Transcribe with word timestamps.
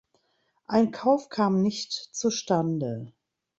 Ein 0.65 0.89
Kauf 0.89 1.29
kam 1.29 1.61
nicht 1.61 1.91
zustande. 2.11 3.13